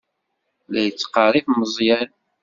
La 0.71 0.81
d-yettqerrib 0.83 1.47
Meẓyan. 1.59 2.09